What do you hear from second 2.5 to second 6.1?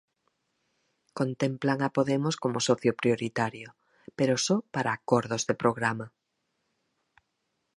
socio prioritario, pero só para acordos de programa.